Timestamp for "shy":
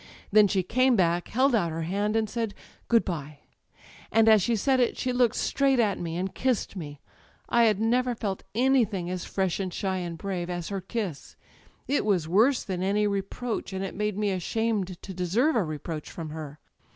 9.71-9.97